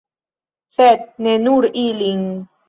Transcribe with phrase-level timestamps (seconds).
[0.77, 2.25] Sed ne nur ilin.